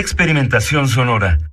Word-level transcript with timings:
Experimentación 0.00 0.88
sonora. 0.88 1.49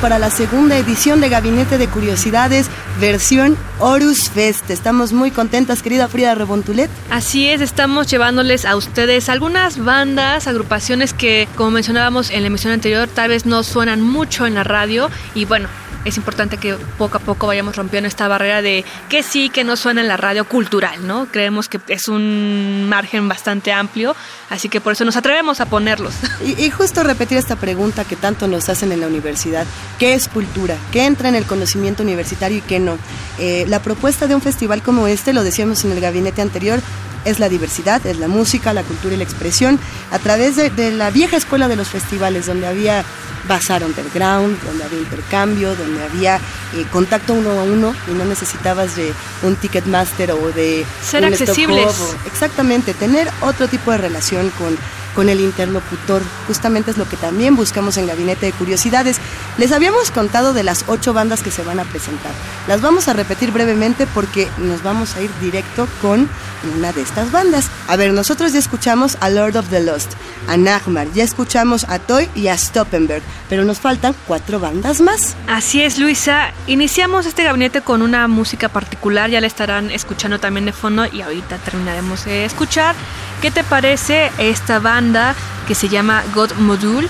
Para 0.00 0.20
la 0.20 0.30
segunda 0.30 0.78
edición 0.78 1.20
de 1.20 1.28
Gabinete 1.28 1.76
de 1.76 1.88
Curiosidades, 1.88 2.68
versión 3.00 3.56
Horus 3.80 4.30
Fest. 4.30 4.70
Estamos 4.70 5.12
muy 5.12 5.32
contentas, 5.32 5.82
querida 5.82 6.06
Frida 6.06 6.36
Rebontulet. 6.36 6.88
Así 7.10 7.48
es, 7.48 7.60
estamos 7.60 8.06
llevándoles 8.06 8.64
a 8.64 8.76
ustedes 8.76 9.28
algunas 9.28 9.84
bandas, 9.84 10.46
agrupaciones 10.46 11.12
que, 11.12 11.48
como 11.56 11.72
mencionábamos 11.72 12.30
en 12.30 12.42
la 12.42 12.46
emisión 12.46 12.74
anterior, 12.74 13.08
tal 13.12 13.30
vez 13.30 13.44
no 13.44 13.64
suenan 13.64 14.02
mucho 14.02 14.46
en 14.46 14.54
la 14.54 14.62
radio 14.62 15.10
y 15.34 15.46
bueno, 15.46 15.68
es 16.06 16.16
importante 16.16 16.56
que 16.56 16.76
poco 16.98 17.16
a 17.16 17.20
poco 17.20 17.48
vayamos 17.48 17.74
rompiendo 17.74 18.06
esta 18.06 18.28
barrera 18.28 18.62
de 18.62 18.84
que 19.08 19.24
sí, 19.24 19.50
que 19.50 19.64
no 19.64 19.76
suena 19.76 20.00
en 20.00 20.08
la 20.08 20.16
radio 20.16 20.44
cultural, 20.44 21.04
¿no? 21.04 21.26
Creemos 21.26 21.68
que 21.68 21.80
es 21.88 22.06
un 22.06 22.86
margen 22.88 23.28
bastante 23.28 23.72
amplio, 23.72 24.14
así 24.48 24.68
que 24.68 24.80
por 24.80 24.92
eso 24.92 25.04
nos 25.04 25.16
atrevemos 25.16 25.60
a 25.60 25.66
ponerlos. 25.66 26.14
Y, 26.46 26.70
justo 26.70 27.02
repetir 27.02 27.38
esta 27.38 27.56
pregunta 27.56 28.04
que 28.04 28.14
tanto 28.14 28.46
nos 28.46 28.68
hacen 28.68 28.92
en 28.92 29.00
la 29.00 29.08
universidad. 29.08 29.66
¿Qué 29.98 30.14
es 30.14 30.28
cultura? 30.28 30.76
¿Qué 30.92 31.04
entra 31.04 31.28
en 31.28 31.34
el 31.34 31.44
conocimiento 31.44 32.02
universitario 32.02 32.58
y 32.58 32.60
qué 32.60 32.78
no? 32.78 32.98
Eh, 33.38 33.64
la 33.68 33.82
propuesta 33.82 34.26
de 34.26 34.34
un 34.34 34.40
festival 34.40 34.82
como 34.82 35.08
este, 35.08 35.32
lo 35.32 35.42
decíamos 35.42 35.84
en 35.84 35.92
el 35.92 36.00
gabinete 36.00 36.42
anterior, 36.42 36.80
es 37.24 37.40
la 37.40 37.48
diversidad, 37.48 38.06
es 38.06 38.18
la 38.18 38.28
música, 38.28 38.72
la 38.72 38.84
cultura 38.84 39.14
y 39.14 39.16
la 39.18 39.24
expresión, 39.24 39.80
a 40.12 40.18
través 40.18 40.54
de, 40.54 40.70
de 40.70 40.92
la 40.92 41.10
vieja 41.10 41.36
escuela 41.36 41.66
de 41.66 41.76
los 41.76 41.88
festivales, 41.88 42.46
donde 42.46 42.68
había 42.68 43.04
bazar 43.48 43.84
underground, 43.84 44.60
donde 44.64 44.84
había 44.84 44.98
intercambio, 44.98 45.74
donde 45.76 46.02
había 46.04 46.36
eh, 46.36 46.84
contacto 46.92 47.34
uno 47.34 47.50
a 47.50 47.62
uno 47.62 47.94
y 48.08 48.12
no 48.14 48.24
necesitabas 48.24 48.96
de 48.96 49.12
un 49.42 49.56
Ticketmaster 49.56 50.32
o 50.32 50.50
de 50.52 50.84
Ser 51.02 51.22
un 51.24 51.32
accesibles. 51.32 51.86
Stop 51.90 52.10
Hub 52.14 52.16
o- 52.24 52.26
exactamente, 52.26 52.94
tener 52.94 53.30
otro 53.42 53.68
tipo 53.68 53.90
de 53.92 53.98
relación 53.98 54.50
con, 54.58 54.76
con 55.16 55.28
el 55.30 55.40
interlocutor. 55.40 56.22
Justamente 56.46 56.92
es 56.92 56.98
lo 56.98 57.08
que 57.08 57.16
también 57.16 57.56
buscamos 57.56 57.96
en 57.96 58.06
Gabinete 58.06 58.46
de 58.46 58.52
Curiosidades. 58.52 59.16
Les 59.58 59.72
habíamos 59.72 60.10
contado 60.10 60.52
de 60.52 60.62
las 60.62 60.84
ocho 60.86 61.14
bandas 61.14 61.42
que 61.42 61.50
se 61.50 61.64
van 61.64 61.80
a 61.80 61.84
presentar. 61.84 62.32
Las 62.68 62.82
vamos 62.82 63.08
a 63.08 63.14
repetir 63.14 63.50
brevemente 63.50 64.06
porque 64.06 64.46
nos 64.58 64.82
vamos 64.82 65.16
a 65.16 65.22
ir 65.22 65.30
directo 65.40 65.88
con 66.02 66.28
una 66.76 66.92
de 66.92 67.02
estas 67.02 67.32
bandas. 67.32 67.70
A 67.88 67.96
ver, 67.96 68.12
nosotros 68.12 68.52
ya 68.52 68.58
escuchamos 68.58 69.16
a 69.20 69.30
Lord 69.30 69.56
of 69.56 69.70
the 69.70 69.80
Lost, 69.80 70.12
a 70.48 70.56
Nagmar, 70.56 71.10
ya 71.12 71.24
escuchamos 71.24 71.84
a 71.88 71.98
Toy 71.98 72.28
y 72.34 72.48
a 72.48 72.58
Stoppenberg, 72.58 73.22
pero 73.48 73.64
nos 73.64 73.80
faltan 73.80 74.14
cuatro 74.26 74.60
bandas 74.60 75.00
más. 75.00 75.34
Así 75.48 75.80
es, 75.80 75.98
Luisa. 75.98 76.52
Iniciamos 76.66 77.24
este 77.26 77.44
gabinete 77.44 77.80
con 77.80 78.02
una 78.02 78.28
música 78.28 78.68
particular, 78.68 79.30
ya 79.30 79.40
la 79.40 79.46
estarán 79.46 79.90
escuchando 79.90 80.38
también 80.38 80.66
de 80.66 80.72
fondo 80.72 81.06
y 81.06 81.22
ahorita 81.22 81.56
terminaremos 81.58 82.24
de 82.24 82.44
escuchar. 82.44 82.94
¿Qué 83.40 83.50
te 83.50 83.64
parece 83.64 84.30
esta 84.38 84.78
banda 84.78 85.34
que 85.68 85.74
se 85.74 85.88
llama 85.88 86.24
God 86.34 86.52
Module? 86.54 87.08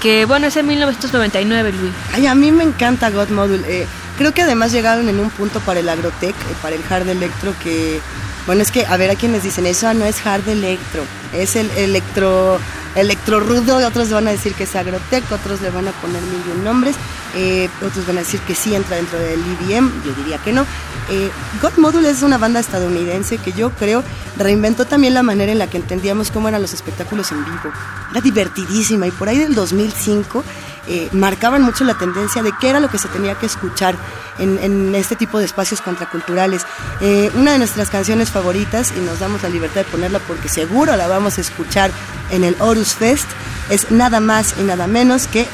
Que 0.00 0.24
bueno, 0.24 0.46
es 0.46 0.56
en 0.56 0.66
1999, 0.66 1.72
Luis. 1.72 1.92
Ay, 2.12 2.26
a 2.26 2.34
mí 2.34 2.52
me 2.52 2.64
encanta 2.64 3.10
God 3.10 3.28
Module. 3.28 3.64
eh, 3.66 3.86
creo 4.18 4.32
que 4.32 4.42
además 4.42 4.72
llegaron 4.72 5.08
en 5.08 5.18
un 5.18 5.30
punto 5.30 5.60
para 5.60 5.80
el 5.80 5.88
agrotech, 5.88 6.34
eh, 6.34 6.54
para 6.62 6.76
el 6.76 6.82
hard 6.88 7.08
electro, 7.08 7.54
que, 7.62 8.00
bueno, 8.46 8.62
es 8.62 8.70
que 8.70 8.86
a 8.86 8.96
ver 8.96 9.10
a 9.10 9.16
quienes 9.16 9.42
dicen, 9.42 9.66
eso 9.66 9.92
no 9.94 10.04
es 10.04 10.24
hard 10.24 10.48
electro, 10.48 11.02
es 11.32 11.56
el 11.56 11.70
electro, 11.76 12.58
electro 12.94 13.40
rudo, 13.40 13.76
otros 13.86 14.08
le 14.08 14.14
van 14.14 14.28
a 14.28 14.30
decir 14.30 14.54
que 14.54 14.64
es 14.64 14.76
agrotech, 14.76 15.24
otros 15.32 15.60
le 15.60 15.70
van 15.70 15.88
a 15.88 15.92
poner 15.92 16.22
mil 16.22 16.64
nombres, 16.64 16.96
eh, 17.34 17.68
otros 17.84 18.06
van 18.06 18.18
a 18.18 18.20
decir 18.20 18.40
que 18.40 18.54
sí 18.54 18.74
entra 18.74 18.96
dentro 18.96 19.18
del 19.18 19.40
EDM, 19.40 19.90
yo 20.04 20.12
diría 20.14 20.38
que 20.38 20.52
no. 20.52 20.66
Eh, 21.10 21.30
God 21.60 21.76
Module 21.76 22.08
es 22.08 22.22
una 22.22 22.38
banda 22.38 22.60
estadounidense 22.60 23.36
que 23.38 23.52
yo 23.52 23.70
creo 23.70 24.02
reinventó 24.38 24.86
también 24.86 25.12
la 25.12 25.22
manera 25.22 25.52
en 25.52 25.58
la 25.58 25.66
que 25.66 25.76
entendíamos 25.76 26.30
cómo 26.30 26.48
eran 26.48 26.62
los 26.62 26.72
espectáculos 26.72 27.30
en 27.32 27.44
vivo. 27.44 27.72
Era 28.10 28.20
divertidísima 28.20 29.06
y 29.06 29.10
por 29.10 29.28
ahí 29.28 29.38
del 29.38 29.54
2005 29.54 30.42
eh, 30.86 31.08
marcaban 31.12 31.62
mucho 31.62 31.84
la 31.84 31.94
tendencia 31.94 32.42
de 32.42 32.52
qué 32.60 32.68
era 32.68 32.80
lo 32.80 32.88
que 32.88 32.98
se 32.98 33.08
tenía 33.08 33.34
que 33.38 33.46
escuchar 33.46 33.96
en, 34.38 34.58
en 34.62 34.94
este 34.94 35.16
tipo 35.16 35.38
de 35.38 35.44
espacios 35.44 35.80
contraculturales. 35.80 36.66
Eh, 37.00 37.30
una 37.36 37.52
de 37.52 37.58
nuestras 37.58 37.90
canciones 37.90 38.30
favoritas, 38.30 38.92
y 38.96 39.00
nos 39.00 39.18
damos 39.18 39.42
la 39.42 39.48
libertad 39.48 39.84
de 39.84 39.90
ponerla 39.90 40.18
porque 40.20 40.48
seguro 40.48 40.96
la 40.96 41.06
vamos 41.06 41.38
a 41.38 41.40
escuchar 41.40 41.90
en 42.30 42.44
el 42.44 42.56
Horus 42.60 42.94
Fest, 42.94 43.28
es 43.70 43.90
nada 43.90 44.20
más 44.20 44.54
y 44.58 44.62
nada 44.62 44.86
menos 44.86 45.26
que 45.26 45.46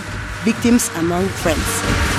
Victims 0.44 0.88
Among 0.96 1.28
Friends. 1.28 2.09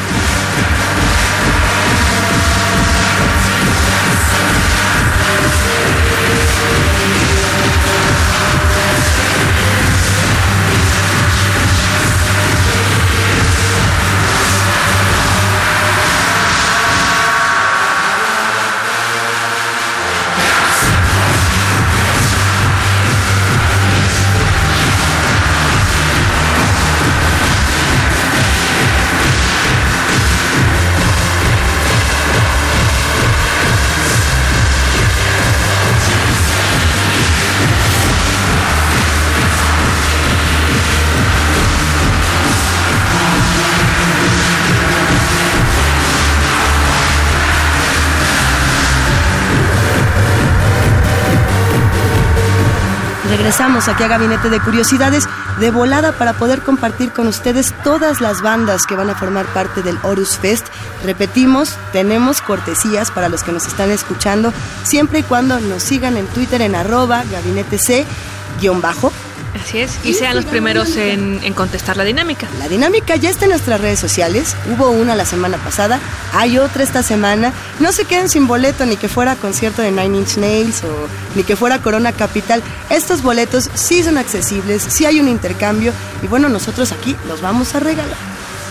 Regresamos 53.52 53.90
aquí 53.90 54.04
a 54.04 54.08
Gabinete 54.08 54.50
de 54.50 54.62
Curiosidades 54.62 55.28
de 55.60 55.72
volada 55.72 56.14
para 56.14 56.32
poder 56.32 56.62
compartir 56.62 57.12
con 57.12 57.28
ustedes 57.28 57.74
todas 57.84 58.22
las 58.22 58.42
bandas 58.42 58.84
que 58.88 58.96
van 58.96 59.10
a 59.10 59.16
formar 59.16 59.46
parte 59.48 59.84
del 59.84 60.00
Horus 60.04 60.38
Fest. 60.38 60.68
Repetimos, 61.04 61.76
tenemos 61.92 62.42
cortesías 62.42 63.12
para 63.12 63.28
los 63.28 63.44
que 63.44 63.52
nos 63.52 63.68
están 63.68 63.92
escuchando, 63.92 64.54
siempre 64.86 65.20
y 65.20 65.24
cuando 65.24 65.60
nos 65.60 65.84
sigan 65.84 66.16
en 66.16 66.28
Twitter 66.28 66.62
en 66.62 66.76
arroba 66.76 67.26
gabinete 67.30 67.78
C 67.78 68.06
guion 68.62 68.80
bajo. 68.80 69.12
Así 69.62 69.80
es, 69.80 70.00
y 70.06 70.14
sean 70.14 70.38
los 70.38 70.46
primeros 70.46 70.96
en, 70.96 71.42
en 71.44 71.54
contestar 71.54 71.98
la 71.98 72.06
dinámica. 72.06 72.48
La 72.58 72.70
dinámica 72.70 73.18
ya 73.18 73.30
está 73.30 73.44
en 73.44 73.52
nuestras 73.52 73.82
redes 73.82 74.00
sociales. 74.00 74.56
Hubo 74.74 74.92
una 74.92 75.14
la 75.14 75.26
semana 75.26 75.58
pasada, 75.58 76.00
hay 76.34 76.58
otra 76.58 76.84
esta 76.84 77.04
semana. 77.04 77.52
No 77.82 77.92
se 77.92 78.06
queden 78.06 78.30
sin 78.30 78.48
boleto, 78.48 78.86
ni 78.86 78.96
que 78.96 79.10
fuera 79.10 79.36
concierto 79.36 79.82
de 79.82 79.92
Nine 79.92 80.20
Inch 80.20 80.38
Nails 80.38 80.84
o 80.84 81.08
ni 81.36 81.44
que 81.44 81.56
fuera 81.56 81.80
Corona 81.80 82.12
Capital. 82.12 82.62
Estos 82.90 83.24
boletos 83.24 83.70
sí 83.74 84.04
son 84.04 84.18
accesibles, 84.18 84.84
sí 84.84 85.06
hay 85.06 85.20
un 85.20 85.28
intercambio 85.28 85.92
y 86.22 86.28
bueno, 86.28 86.48
nosotros 86.48 86.92
aquí 86.92 87.16
los 87.28 87.42
vamos 87.42 87.74
a 87.74 87.80
regalar. 87.80 88.16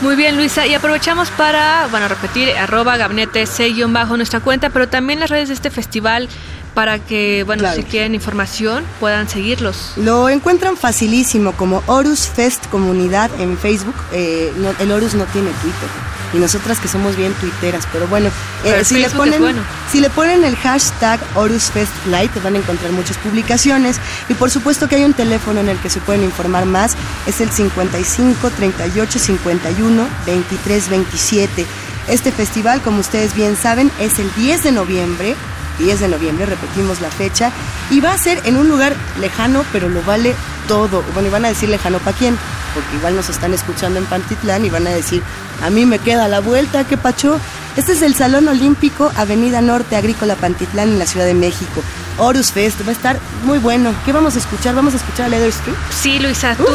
Muy 0.00 0.14
bien, 0.16 0.36
Luisa, 0.36 0.66
y 0.66 0.74
aprovechamos 0.74 1.28
para, 1.30 1.88
bueno, 1.90 2.08
repetir, 2.08 2.50
arroba 2.56 2.96
gabinete 2.96 3.44
C-bajo 3.46 4.16
nuestra 4.16 4.40
cuenta, 4.40 4.70
pero 4.70 4.88
también 4.88 5.20
las 5.20 5.28
redes 5.28 5.48
de 5.48 5.54
este 5.54 5.70
festival 5.70 6.28
para 6.72 6.98
que, 7.00 7.42
bueno, 7.44 7.60
Claro. 7.62 7.76
si 7.76 7.82
quieren 7.82 8.14
información, 8.14 8.84
puedan 9.00 9.28
seguirlos. 9.28 9.92
Lo 9.96 10.28
encuentran 10.28 10.76
facilísimo 10.76 11.52
como 11.52 11.82
Horus 11.86 12.28
Fest 12.28 12.66
Comunidad 12.68 13.28
en 13.40 13.58
Facebook. 13.58 13.94
Eh, 14.12 14.52
no- 14.56 14.72
el 14.78 14.90
Horus 14.92 15.14
no 15.14 15.24
tiene 15.24 15.50
Twitter. 15.60 15.88
Y 16.32 16.38
nosotras 16.38 16.78
que 16.78 16.88
somos 16.88 17.16
bien 17.16 17.32
tuiteras, 17.34 17.86
pero 17.92 18.06
bueno, 18.08 18.28
eh, 18.28 18.32
Pero 18.62 18.84
si, 18.84 18.94
le 18.94 19.08
Facebook 19.08 19.26
es 19.26 19.32
ponen, 19.32 19.40
bueno. 19.40 19.62
si 19.90 20.00
le 20.00 20.10
ponen 20.10 20.44
el 20.44 20.56
hashtag 20.56 21.20
Horus 21.34 21.70
Fest 21.70 21.92
Light 22.06 22.30
van 22.42 22.54
a 22.54 22.58
encontrar 22.58 22.92
muchas 22.92 23.16
publicaciones 23.18 23.96
y 24.28 24.34
por 24.34 24.50
supuesto 24.50 24.88
que 24.88 24.96
hay 24.96 25.04
un 25.04 25.14
teléfono 25.14 25.60
en 25.60 25.68
el 25.68 25.78
que 25.78 25.90
se 25.90 26.00
pueden 26.00 26.22
informar 26.22 26.66
más, 26.66 26.96
es 27.26 27.40
el 27.40 27.50
55 27.50 28.50
38 28.50 29.18
51 29.18 30.08
23 30.26 30.88
27. 30.88 31.66
Este 32.08 32.32
festival, 32.32 32.80
como 32.80 33.00
ustedes 33.00 33.34
bien 33.34 33.56
saben, 33.56 33.90
es 34.00 34.18
el 34.18 34.32
10 34.34 34.64
de 34.64 34.72
noviembre 34.72 35.36
10 35.80 36.00
de 36.00 36.08
noviembre, 36.08 36.46
repetimos 36.46 37.00
la 37.00 37.10
fecha, 37.10 37.50
y 37.90 38.00
va 38.00 38.12
a 38.12 38.18
ser 38.18 38.40
en 38.44 38.56
un 38.56 38.68
lugar 38.68 38.94
lejano, 39.18 39.64
pero 39.72 39.88
lo 39.88 40.02
vale 40.02 40.34
todo. 40.68 41.02
Bueno, 41.14 41.28
y 41.28 41.32
van 41.32 41.44
a 41.44 41.48
decir 41.48 41.68
lejano 41.68 41.98
para 41.98 42.16
quién, 42.16 42.36
porque 42.75 42.96
igual 42.96 43.17
nos 43.17 43.28
están 43.28 43.55
escuchando 43.55 43.99
en 43.99 44.06
Pantitlán 44.06 44.64
y 44.64 44.70
van 44.70 44.87
a 44.87 44.90
decir, 44.90 45.22
a 45.62 45.70
mí 45.70 45.87
me 45.87 45.99
queda 45.99 46.28
la 46.28 46.40
vuelta, 46.40 46.84
¿qué 46.84 46.96
pacho? 46.96 47.38
Este 47.76 47.93
es 47.93 48.02
el 48.02 48.14
Salón 48.14 48.49
Olímpico, 48.49 49.11
Avenida 49.17 49.61
Norte 49.61 49.96
Agrícola 49.96 50.34
Pantitlán 50.34 50.88
en 50.88 50.99
la 50.99 51.06
Ciudad 51.06 51.26
de 51.26 51.34
México. 51.34 51.82
Horus 52.19 52.52
Fest 52.52 52.81
va 52.84 52.90
a 52.90 52.93
estar 52.93 53.19
muy 53.44 53.58
bueno. 53.58 53.94
¿Qué 54.05 54.12
vamos 54.12 54.34
a 54.37 54.38
escuchar? 54.38 54.75
¿Vamos 54.75 54.94
a 54.94 54.96
escuchar 54.96 55.26
a 55.26 55.28
Leather 55.28 55.49
Street? 55.49 55.76
Sí, 55.90 56.19
Luisa, 56.19 56.55
¿tú 56.56 56.67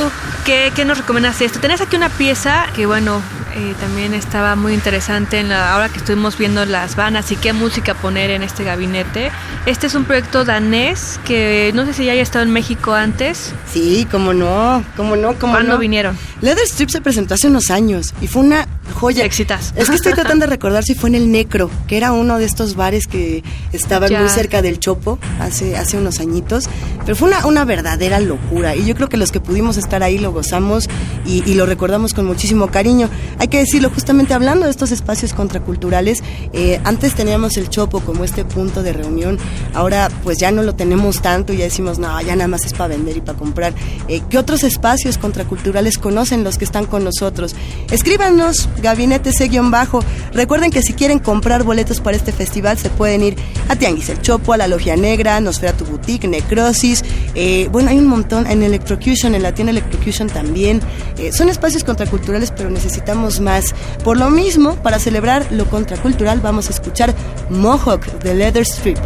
qué, 0.45 0.71
qué 0.75 0.86
nos 0.86 0.97
recomiendas 0.97 1.42
esto? 1.42 1.59
Tenés 1.59 1.81
aquí 1.81 1.95
una 1.95 2.09
pieza 2.09 2.65
que, 2.75 2.86
bueno, 2.86 3.21
eh, 3.55 3.73
también 3.79 4.13
estaba 4.13 4.55
muy 4.55 4.73
interesante 4.73 5.39
en 5.39 5.49
la 5.49 5.73
ahora 5.73 5.89
que 5.89 5.97
estuvimos 5.97 6.37
viendo 6.37 6.65
las 6.65 6.95
bandas 6.95 7.31
y 7.31 7.37
qué 7.37 7.53
música 7.53 7.93
poner 7.93 8.29
en 8.29 8.43
este 8.43 8.63
gabinete. 8.63 9.31
Este 9.65 9.87
es 9.87 9.95
un 9.95 10.03
proyecto 10.03 10.43
danés 10.43 11.19
que 11.25 11.71
no 11.73 11.85
sé 11.85 11.93
si 11.93 12.05
ya 12.05 12.11
haya 12.11 12.21
estado 12.21 12.43
en 12.43 12.51
México 12.51 12.93
antes. 12.93 13.53
Sí, 13.71 14.07
cómo 14.11 14.33
no, 14.33 14.83
cómo 14.97 15.15
no, 15.15 15.35
cómo 15.35 15.53
¿Cuándo 15.53 15.73
no. 15.73 15.79
vinieron? 15.79 16.17
Leather 16.41 16.65
Strip 16.65 16.89
se 16.89 17.01
presentó 17.01 17.33
hace 17.33 17.47
unos 17.47 17.71
años 17.71 18.13
y 18.21 18.27
fue 18.27 18.41
una 18.43 18.67
joya. 18.95 19.24
Éxitas. 19.25 19.74
Es 19.75 19.89
que 19.89 19.95
estoy 19.95 20.13
tratando 20.15 20.45
de 20.45 20.50
recordar 20.50 20.83
si 20.83 20.95
fue 20.95 21.09
en 21.09 21.15
el 21.15 21.31
Necro, 21.31 21.69
que 21.88 21.97
era 21.97 22.12
uno 22.12 22.38
de 22.39 22.45
estos 22.45 22.75
bares 22.75 23.07
que 23.07 23.44
estaban 23.71 24.09
Ya. 24.09 24.19
muy 24.21 24.30
cerca 24.30 24.62
del 24.62 24.80
Chopo 24.80 25.19
hace, 25.39 25.77
hace 25.77 25.97
unos 25.97 26.19
añitos. 26.19 26.68
Pero 27.06 27.15
fue 27.15 27.27
una, 27.27 27.45
una 27.45 27.65
verdadera 27.65 28.19
locura. 28.19 28.75
Y 28.75 28.86
yo 28.86 28.95
creo 28.95 29.09
que 29.09 29.18
los 29.18 29.31
que 29.31 29.39
pudimos 29.39 29.77
estar 29.77 30.01
ahí 30.01 30.18
lo 30.18 30.31
gozamos 30.31 30.89
y, 31.25 31.44
y 31.50 31.53
lo 31.53 31.65
recordamos 31.68 32.13
con 32.13 32.25
muchísimo 32.25 32.68
cariño. 32.68 33.09
Hay 33.38 33.47
que 33.50 33.59
decirlo, 33.59 33.89
justamente 33.92 34.33
hablando 34.33 34.65
de 34.65 34.71
estos 34.71 34.92
espacios 34.92 35.33
contraculturales, 35.33 36.24
eh, 36.53 36.80
antes 36.83 37.13
teníamos 37.13 37.57
el 37.57 37.69
Chopo 37.69 38.00
como 38.00 38.24
este 38.24 38.44
punto 38.45 38.81
de 38.81 38.94
reunión. 38.94 39.38
Ahora, 39.74 40.09
pues 40.24 40.38
ya 40.39 40.51
no 40.51 40.63
lo 40.63 40.74
tenemos 40.75 41.21
tanto 41.21 41.53
y 41.53 41.57
ya 41.57 41.65
decimos, 41.65 42.00
no, 42.00 42.19
ya 42.21 42.36
nada 42.36 42.48
más 42.48 42.65
es 42.65 42.74
para 42.74 42.88
vender 42.89 43.18
y 43.18 43.21
para 43.21 43.38
comprar. 43.38 43.74
Eh, 44.07 44.21
¿Qué 44.30 44.38
otros 44.38 44.63
espacios 44.63 45.18
contraculturales 45.18 45.98
conocen 45.98 46.44
los 46.44 46.57
que 46.57 46.65
están 46.65 46.86
con 46.86 47.03
nosotros? 47.03 47.56
Escríbanos, 47.91 48.68
gabinete 48.85 49.33
C-bajo. 49.33 50.03
Recuerden 50.31 50.71
que 50.71 50.81
si 50.81 50.93
quieren 50.93 51.19
comprar 51.19 51.63
boletos 51.63 51.99
para 51.99 52.15
este 52.15 52.31
festival, 52.31 52.77
se 52.77 52.89
pueden 52.89 53.23
ir 53.23 53.35
a 53.67 53.75
Tianguis 53.75 54.09
El 54.09 54.21
Chopo, 54.21 54.53
a 54.53 54.57
la 54.57 54.67
Logia 54.67 54.95
Negra, 54.95 55.39
Nosferatu 55.41 55.85
Boutique, 55.85 56.27
Necrosis. 56.27 57.03
eh, 57.35 57.67
bueno, 57.71 57.89
hay 57.89 57.97
un 57.97 58.07
montón 58.07 58.47
en 58.47 58.63
Electrocution, 58.63 59.35
en 59.35 59.43
la 59.43 59.53
tienda 59.53 59.71
Electrocution 59.71 60.29
también. 60.29 60.81
Eh, 61.17 61.31
son 61.31 61.49
espacios 61.49 61.83
contraculturales, 61.83 62.51
pero 62.51 62.69
necesitamos 62.69 63.39
más. 63.39 63.73
Por 64.03 64.17
lo 64.17 64.29
mismo, 64.29 64.75
para 64.75 64.99
celebrar 64.99 65.45
lo 65.51 65.65
contracultural, 65.65 66.39
vamos 66.41 66.67
a 66.67 66.71
escuchar 66.71 67.13
Mohawk 67.49 68.05
de 68.19 68.35
Leather 68.35 68.63
Strip. 68.63 68.99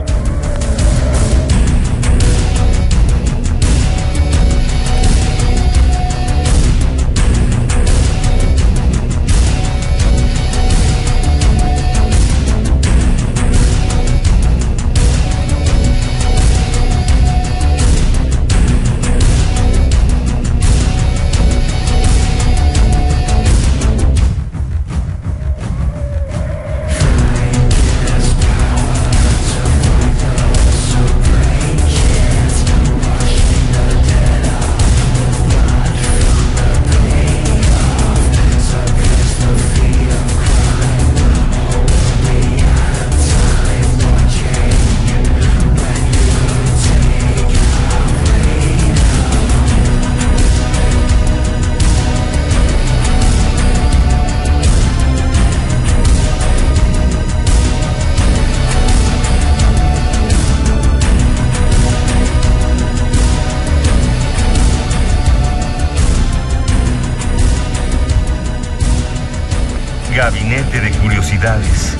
Curiosidades. 71.40 71.96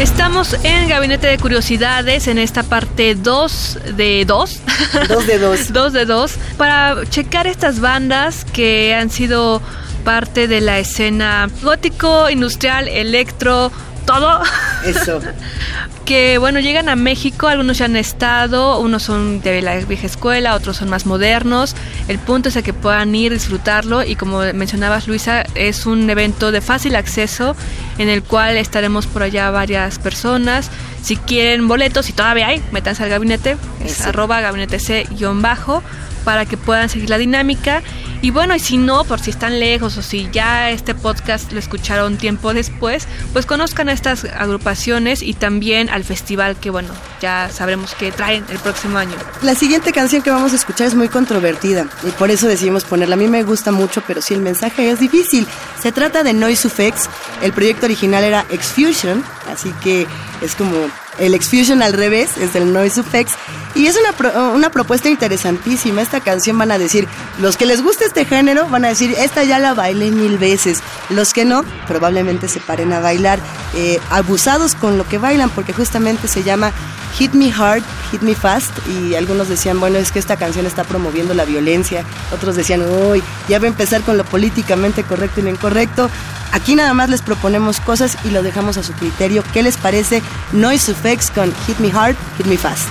Estamos 0.00 0.56
en 0.64 0.88
Gabinete 0.88 1.28
de 1.28 1.38
Curiosidades 1.38 2.26
en 2.26 2.38
esta 2.38 2.64
parte 2.64 3.14
2 3.14 3.78
de 3.94 4.24
2. 4.24 4.60
Dos 5.08 5.26
de 5.28 5.38
dos. 5.38 5.72
2 5.72 5.92
de 5.92 6.04
2. 6.06 6.34
Para 6.56 6.96
checar 7.08 7.46
estas 7.46 7.78
bandas 7.78 8.44
que 8.44 8.96
han 8.96 9.10
sido 9.10 9.62
parte 10.04 10.48
de 10.48 10.60
la 10.60 10.80
escena 10.80 11.48
gótico, 11.62 12.28
industrial, 12.30 12.88
electro, 12.88 13.70
todo. 14.08 14.40
Eso. 14.84 15.20
que 16.06 16.38
bueno, 16.38 16.58
llegan 16.60 16.88
a 16.88 16.96
México, 16.96 17.48
algunos 17.48 17.76
ya 17.76 17.84
han 17.84 17.94
estado, 17.94 18.80
unos 18.80 19.02
son 19.02 19.42
de 19.42 19.60
la 19.60 19.76
vieja 19.76 20.06
escuela, 20.06 20.54
otros 20.54 20.78
son 20.78 20.88
más 20.88 21.04
modernos. 21.04 21.76
El 22.08 22.18
punto 22.18 22.48
es 22.48 22.56
a 22.56 22.62
que 22.62 22.72
puedan 22.72 23.14
ir, 23.14 23.34
disfrutarlo 23.34 24.02
y 24.02 24.16
como 24.16 24.40
mencionabas 24.54 25.06
Luisa, 25.06 25.42
es 25.54 25.84
un 25.84 26.08
evento 26.08 26.50
de 26.50 26.62
fácil 26.62 26.96
acceso 26.96 27.54
en 27.98 28.08
el 28.08 28.22
cual 28.22 28.56
estaremos 28.56 29.06
por 29.06 29.22
allá 29.22 29.50
varias 29.50 29.98
personas. 29.98 30.70
Si 31.02 31.16
quieren 31.16 31.68
boletos, 31.68 32.06
si 32.06 32.14
todavía 32.14 32.46
hay, 32.48 32.62
métanse 32.72 33.02
al 33.02 33.10
gabinete, 33.10 33.58
es 33.84 34.00
Eso. 34.00 34.08
arroba 34.08 34.40
gabinete 34.40 34.78
C-bajo 34.78 35.82
para 36.28 36.44
que 36.44 36.58
puedan 36.58 36.90
seguir 36.90 37.08
la 37.08 37.16
dinámica. 37.16 37.82
Y 38.20 38.32
bueno, 38.32 38.54
y 38.54 38.58
si 38.60 38.76
no, 38.76 39.04
por 39.04 39.18
si 39.18 39.30
están 39.30 39.58
lejos 39.58 39.96
o 39.96 40.02
si 40.02 40.28
ya 40.30 40.68
este 40.68 40.94
podcast 40.94 41.50
lo 41.52 41.58
escucharon 41.58 42.18
tiempo 42.18 42.52
después, 42.52 43.08
pues 43.32 43.46
conozcan 43.46 43.88
a 43.88 43.92
estas 43.92 44.26
agrupaciones 44.26 45.22
y 45.22 45.32
también 45.32 45.88
al 45.88 46.04
festival 46.04 46.56
que 46.56 46.68
bueno, 46.68 46.90
ya 47.22 47.48
sabremos 47.50 47.94
que 47.94 48.12
traen 48.12 48.44
el 48.50 48.58
próximo 48.58 48.98
año. 48.98 49.14
La 49.40 49.54
siguiente 49.54 49.90
canción 49.90 50.20
que 50.20 50.30
vamos 50.30 50.52
a 50.52 50.56
escuchar 50.56 50.88
es 50.88 50.94
muy 50.94 51.08
controvertida 51.08 51.86
y 52.06 52.10
por 52.10 52.30
eso 52.30 52.46
decidimos 52.46 52.84
ponerla. 52.84 53.14
A 53.14 53.18
mí 53.18 53.26
me 53.26 53.42
gusta 53.42 53.72
mucho, 53.72 54.02
pero 54.06 54.20
sí 54.20 54.34
el 54.34 54.42
mensaje 54.42 54.90
es 54.90 55.00
difícil. 55.00 55.46
Se 55.80 55.92
trata 55.92 56.24
de 56.24 56.34
Noise 56.34 56.68
Effects. 56.68 57.08
El 57.40 57.54
proyecto 57.54 57.86
original 57.86 58.22
era 58.22 58.44
Exfusion, 58.50 59.24
así 59.52 59.72
que 59.82 60.06
es 60.42 60.54
como 60.54 60.74
el 61.18 61.34
Exfusion 61.34 61.82
al 61.82 61.92
revés, 61.92 62.36
es 62.38 62.52
del 62.52 62.72
Noise 62.72 63.00
Effects. 63.00 63.34
Y 63.74 63.86
es 63.86 63.96
una, 63.96 64.50
una 64.52 64.70
propuesta 64.70 65.08
interesantísima. 65.08 66.02
Esta 66.02 66.20
canción 66.20 66.58
van 66.58 66.70
a 66.70 66.78
decir, 66.78 67.06
los 67.40 67.56
que 67.56 67.66
les 67.66 67.82
gusta 67.82 68.04
este 68.04 68.24
género 68.24 68.68
van 68.68 68.84
a 68.84 68.88
decir, 68.88 69.14
esta 69.18 69.44
ya 69.44 69.58
la 69.58 69.74
bailé 69.74 70.10
mil 70.10 70.38
veces. 70.38 70.80
Los 71.10 71.32
que 71.32 71.44
no, 71.44 71.64
probablemente 71.86 72.48
se 72.48 72.60
paren 72.60 72.92
a 72.92 73.00
bailar, 73.00 73.38
eh, 73.74 74.00
abusados 74.10 74.74
con 74.74 74.98
lo 74.98 75.06
que 75.06 75.18
bailan, 75.18 75.50
porque 75.50 75.72
justamente 75.72 76.28
se 76.28 76.42
llama 76.42 76.72
Hit 77.18 77.34
Me 77.34 77.52
Hard, 77.52 77.82
Hit 78.10 78.22
Me 78.22 78.34
Fast. 78.34 78.72
Y 78.88 79.14
algunos 79.14 79.48
decían, 79.48 79.78
bueno, 79.80 79.98
es 79.98 80.12
que 80.12 80.18
esta 80.18 80.36
canción 80.36 80.66
está 80.66 80.84
promoviendo 80.84 81.34
la 81.34 81.44
violencia. 81.44 82.04
Otros 82.32 82.56
decían, 82.56 82.82
uy, 82.82 83.22
ya 83.48 83.58
va 83.58 83.66
a 83.66 83.68
empezar 83.68 84.02
con 84.02 84.16
lo 84.16 84.24
políticamente 84.24 85.04
correcto 85.04 85.40
y 85.40 85.44
lo 85.44 85.50
incorrecto. 85.50 86.10
Aquí 86.52 86.74
nada 86.74 86.94
más 86.94 87.10
les 87.10 87.22
proponemos 87.22 87.80
cosas 87.80 88.16
y 88.24 88.30
lo 88.30 88.42
dejamos 88.42 88.76
a 88.78 88.82
su 88.82 88.92
criterio. 88.92 89.42
¿Qué 89.52 89.62
les 89.62 89.76
parece 89.76 90.22
Noise 90.52 90.92
Effects 90.92 91.30
con 91.30 91.52
Hit 91.66 91.78
Me 91.78 91.90
Hard, 91.92 92.16
Hit 92.36 92.46
Me 92.46 92.56
Fast? 92.56 92.88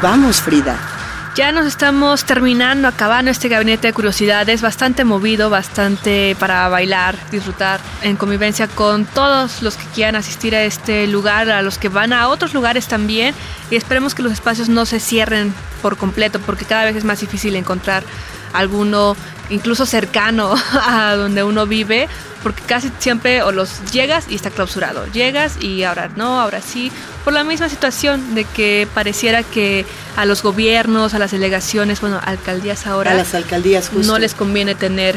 Vamos, 0.00 0.40
Frida. 0.40 0.78
Ya 1.34 1.50
nos 1.50 1.64
estamos 1.64 2.24
terminando, 2.24 2.86
acabando 2.88 3.30
este 3.30 3.48
gabinete 3.48 3.86
de 3.86 3.92
curiosidades, 3.94 4.60
bastante 4.60 5.02
movido, 5.02 5.48
bastante 5.48 6.36
para 6.38 6.68
bailar, 6.68 7.16
disfrutar 7.30 7.80
en 8.02 8.16
convivencia 8.16 8.68
con 8.68 9.06
todos 9.06 9.62
los 9.62 9.78
que 9.78 9.84
quieran 9.94 10.14
asistir 10.14 10.54
a 10.54 10.62
este 10.62 11.06
lugar, 11.06 11.48
a 11.48 11.62
los 11.62 11.78
que 11.78 11.88
van 11.88 12.12
a 12.12 12.28
otros 12.28 12.52
lugares 12.52 12.86
también. 12.86 13.34
Y 13.70 13.76
esperemos 13.76 14.14
que 14.14 14.22
los 14.22 14.32
espacios 14.32 14.68
no 14.68 14.84
se 14.84 15.00
cierren 15.00 15.54
por 15.80 15.96
completo, 15.96 16.38
porque 16.38 16.66
cada 16.66 16.84
vez 16.84 16.96
es 16.96 17.04
más 17.04 17.20
difícil 17.20 17.56
encontrar 17.56 18.04
alguno 18.52 19.16
incluso 19.50 19.86
cercano 19.86 20.54
a 20.72 21.14
donde 21.14 21.42
uno 21.44 21.66
vive, 21.66 22.08
porque 22.42 22.62
casi 22.62 22.90
siempre 22.98 23.42
o 23.42 23.52
los 23.52 23.92
llegas 23.92 24.26
y 24.28 24.34
está 24.34 24.50
clausurado, 24.50 25.06
llegas 25.12 25.56
y 25.60 25.84
ahora 25.84 26.10
no, 26.16 26.40
ahora 26.40 26.60
sí, 26.60 26.90
por 27.24 27.32
la 27.32 27.44
misma 27.44 27.68
situación 27.68 28.34
de 28.34 28.44
que 28.44 28.88
pareciera 28.94 29.42
que 29.42 29.86
a 30.16 30.24
los 30.24 30.42
gobiernos, 30.42 31.14
a 31.14 31.18
las 31.18 31.30
delegaciones, 31.30 32.00
bueno, 32.00 32.20
alcaldías 32.24 32.86
ahora, 32.86 33.12
a 33.12 33.14
las 33.14 33.34
alcaldías 33.34 33.92
no 33.92 34.18
les 34.18 34.34
conviene 34.34 34.74
tener 34.74 35.16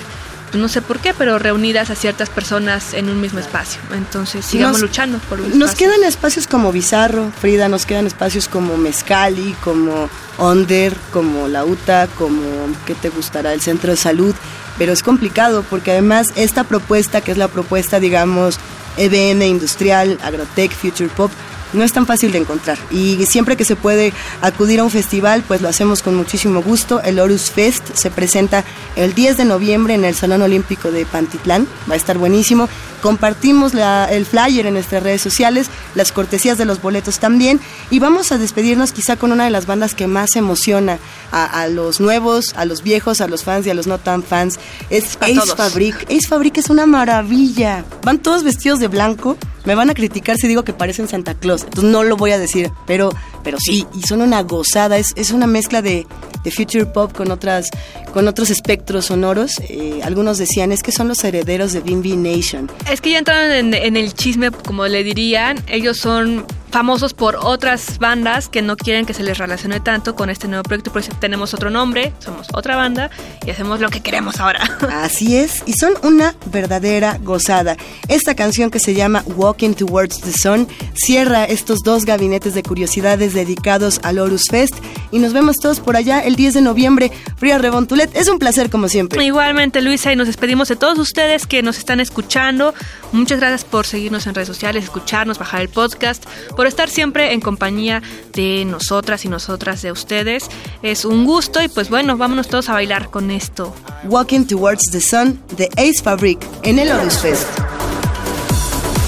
no 0.58 0.68
sé 0.68 0.82
por 0.82 1.00
qué, 1.00 1.14
pero 1.14 1.40
reunidas 1.40 1.90
a 1.90 1.96
ciertas 1.96 2.30
personas 2.30 2.94
en 2.94 3.10
un 3.10 3.22
mismo 3.22 3.40
espacio. 3.40 3.82
Entonces 3.94 4.46
sigamos 4.46 4.82
luchando 4.82 5.20
por 5.20 5.42
un 5.42 5.58
Nos 5.58 5.76
quedan 5.76 6.04
espacios 6.04 6.48
como 6.48 6.72
Bizarro, 6.72 7.32
Frida, 7.40 7.70
nos 7.70 7.86
quedan 7.86 8.08
espacios 8.08 8.48
como 8.48 8.78
Mezcali, 8.78 9.56
como 9.64 10.10
Onder, 10.38 10.96
como 11.12 11.48
La 11.48 11.66
UTA, 11.66 12.08
como, 12.18 12.42
¿qué 12.86 12.96
te 12.96 13.10
gustará? 13.10 13.54
El 13.54 13.62
Centro 13.62 13.92
de 13.92 13.98
Salud. 13.98 14.36
Pero 14.78 14.92
es 14.92 15.04
complicado 15.04 15.64
porque 15.70 15.92
además 15.92 16.34
esta 16.36 16.66
propuesta, 16.66 17.22
que 17.22 17.32
es 17.32 17.38
la 17.38 17.48
propuesta, 17.48 18.00
digamos, 18.00 18.58
EBM 18.98 19.42
industrial, 19.44 20.20
Agrotech, 20.22 20.72
Future 20.72 21.10
Pop, 21.10 21.32
no 21.74 21.84
es 21.84 21.94
tan 21.94 22.06
fácil 22.06 22.32
de 22.32 22.40
encontrar. 22.40 22.78
Y 22.92 23.26
siempre 23.26 23.58
que 23.58 23.66
se 23.66 23.76
puede 23.76 24.14
acudir 24.42 24.80
a 24.80 24.84
un 24.84 24.92
festival, 24.92 25.44
pues 25.48 25.62
lo 25.62 25.70
hacemos 25.70 26.02
con 26.02 26.16
muchísimo 26.16 26.62
gusto. 26.62 27.02
El 27.02 27.20
Horus 27.20 27.52
Fest 27.52 27.90
se 27.94 28.12
presenta 28.12 28.64
el 28.96 29.14
10 29.14 29.38
de 29.38 29.46
noviembre 29.46 29.94
en 29.94 30.06
el 30.06 30.16
Salón 30.16 30.42
Olímpico 30.42 30.92
de 30.92 31.06
Pantitlán. 31.06 31.68
Va 31.90 31.94
a 31.94 31.98
estar 31.98 32.18
buenísimo. 32.18 32.70
Compartimos 33.02 33.74
el 33.74 34.26
flyer 34.26 34.66
en 34.66 34.74
nuestras 34.74 35.04
redes 35.04 35.22
sociales, 35.22 35.68
las 35.96 36.12
cortesías 36.12 36.58
de 36.58 36.66
los 36.66 36.82
boletos 36.82 37.20
también. 37.20 37.60
Y 37.90 38.00
vamos 38.00 38.32
a 38.32 38.38
despedirnos 38.38 38.92
quizá 38.92 39.16
con 39.16 39.32
una 39.32 39.46
de 39.46 39.52
las 39.52 39.66
bandas 39.66 39.94
que 39.94 40.08
más 40.08 40.36
emociona 40.36 41.00
a, 41.32 41.68
los 41.68 42.00
nuevos, 42.00 42.54
a 42.56 42.66
los 42.66 42.82
viejos, 42.82 43.22
a 43.22 43.28
los 43.28 43.44
fans 43.44 43.68
y 43.68 43.70
a 43.70 43.74
los 43.74 43.88
no 43.88 43.98
tan 43.98 44.24
fans. 44.24 44.60
Es 44.90 45.18
Ace 45.22 45.56
Fabric. 45.56 46.04
Ace 46.10 46.28
Fabric 46.28 46.58
es 46.58 46.70
una 46.70 46.86
maravilla. 46.86 47.84
Van 48.04 48.20
todos 48.20 48.44
vestidos 48.44 48.80
de 48.80 48.88
blanco 48.88 49.38
me 49.66 49.74
van 49.74 49.90
a 49.90 49.94
criticar 49.94 50.38
si 50.38 50.48
digo 50.48 50.64
que 50.64 50.74
parecen 50.74 51.08
Santa 51.08 51.34
Claus, 51.34 51.64
entonces 51.64 51.92
no 51.92 52.04
lo 52.04 52.18
voy 52.18 52.32
a 52.32 52.38
decir, 52.38 52.72
pero, 52.86 53.10
pero 53.44 53.58
sí, 53.60 53.86
y 53.96 54.04
son 54.04 54.22
una 54.22 54.44
gozada, 54.44 54.98
es, 55.00 55.14
es 55.16 55.32
una 55.32 55.48
mezcla 55.48 55.82
de, 55.82 56.06
de 56.44 56.52
future 56.52 56.86
pop 56.86 57.12
con 57.12 57.32
otras 57.32 57.70
con 58.14 58.30
otros 58.30 58.50
espectros 58.50 59.08
sonoros. 59.08 59.60
Eh, 59.68 60.00
algunos 60.04 60.38
decían 60.38 60.72
es 60.72 60.84
que 60.84 60.94
son 60.94 61.10
los 61.10 61.22
herederos 61.26 61.74
de 61.74 61.82
Bimbi 61.82 62.16
Nation. 62.16 62.72
Es 62.90 63.02
que 63.02 63.12
ya 63.12 63.18
entraron 63.18 63.52
en, 63.52 63.74
en 63.74 63.98
el 63.98 64.14
chisme, 64.14 64.52
como 64.52 64.88
le 64.88 65.04
dirían, 65.04 65.58
ellos 65.68 65.98
son 65.98 66.46
famosos 66.76 67.14
por 67.14 67.38
otras 67.38 68.00
bandas 68.00 68.50
que 68.50 68.62
no 68.62 68.76
quieren 68.76 69.06
que 69.06 69.14
se 69.14 69.24
les 69.24 69.38
relacione 69.38 69.80
tanto 69.80 70.14
con 70.14 70.30
este 70.30 70.50
nuevo 70.50 70.64
proyecto, 70.64 70.92
por 70.92 71.02
eso 71.02 71.14
tenemos 71.22 71.54
otro 71.54 71.70
nombre, 71.70 72.12
somos 72.20 72.48
otra 72.52 72.76
banda 72.76 73.10
y 73.46 73.52
hacemos 73.52 73.80
lo 73.80 73.88
que 73.88 74.02
queremos 74.02 74.42
ahora. 74.42 74.60
Así 74.92 75.38
es, 75.38 75.64
y 75.66 75.72
son 75.72 75.94
una 76.04 76.36
verdadera 76.48 77.18
gozada. 77.24 77.78
Esta 78.10 78.36
canción 78.36 78.72
que 78.72 78.80
se 78.80 78.94
llama 78.94 79.24
Walking 79.38 79.74
Towards 79.74 80.20
the 80.20 80.34
Sun 80.34 80.68
cierra 80.96 81.46
estos 81.46 81.80
dos 81.80 82.04
gabinetes 82.04 82.54
de 82.54 82.62
curiosidades 82.62 83.34
dedicados 83.34 84.02
al 84.04 84.20
Horus 84.20 84.50
Fest 84.52 84.76
y 85.12 85.20
nos 85.20 85.32
vemos 85.32 85.56
todos 85.62 85.80
por 85.80 85.96
allá 85.96 86.26
el 86.26 86.36
10 86.36 86.56
de 86.56 86.62
noviembre. 86.62 87.10
Fría 87.38 87.58
Rebontulet, 87.58 88.14
es 88.18 88.28
un 88.28 88.38
placer 88.38 88.70
como 88.70 88.90
siempre. 88.90 89.24
Igualmente 89.24 89.82
Luisa 89.82 90.12
y 90.12 90.18
nos 90.18 90.28
despedimos 90.28 90.68
de 90.68 90.76
todos 90.76 91.00
ustedes 91.00 91.48
que 91.48 91.64
nos 91.64 91.78
están 91.78 92.02
escuchando. 92.02 92.74
Muchas 93.14 93.40
gracias 93.40 93.64
por 93.64 93.86
seguirnos 93.86 94.28
en 94.28 94.36
redes 94.36 94.50
sociales, 94.50 94.84
escucharnos, 94.84 95.40
bajar 95.40 95.62
el 95.62 95.70
podcast, 95.70 96.26
por 96.58 96.65
estar 96.68 96.90
siempre 96.90 97.34
en 97.34 97.42
compañía 97.42 98.02
de 98.34 98.66
nosotras 98.66 99.26
y 99.26 99.30
nosotras 99.30 99.82
de 99.82 99.92
ustedes. 99.92 100.46
Es 100.82 101.06
un 101.06 101.26
gusto 101.26 101.62
y 101.62 101.68
pues 101.68 101.90
bueno, 101.90 102.18
vámonos 102.18 102.48
todos 102.48 102.70
a 102.70 102.74
bailar 102.74 103.10
con 103.10 103.32
esto. 103.32 103.74
Walking 104.06 104.46
Towards 104.46 104.92
the 104.92 105.02
Sun 105.02 105.40
de 105.58 105.70
Ace 105.78 106.02
Fabric 106.04 106.40
en 106.64 106.80
el 106.80 106.92
Horus 106.92 107.18
Fest. 107.20 107.48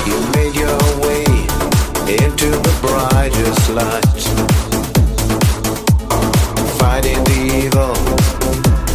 You 0.06 0.16
made 0.36 0.56
your 0.56 0.78
way 1.06 1.24
into 2.08 2.50
the 2.50 2.74
brightest 2.82 3.70
light. 3.72 4.18
Fighting 6.80 7.24
the 7.24 7.66
evil 7.66 7.94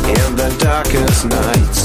in 0.09 0.37
the 0.37 0.51
darkest 0.59 1.27
nights. 1.27 1.82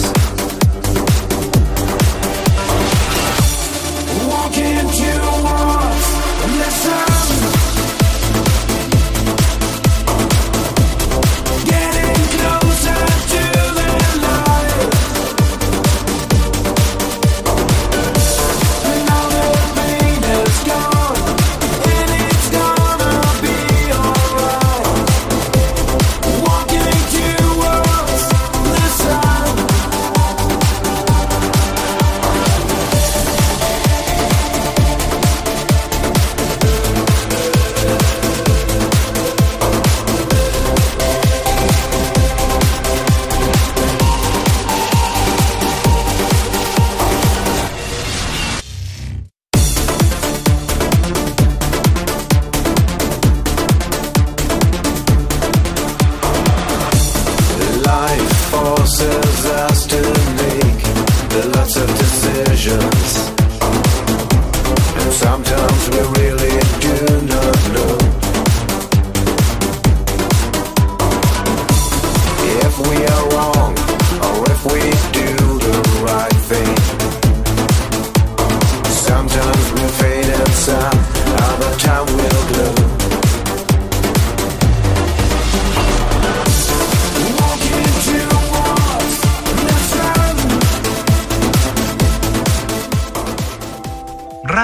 still 59.78 60.14
making 60.38 60.96
the 61.30 61.52
lots 61.56 61.76
of 61.78 61.88
decisions. 61.98 63.27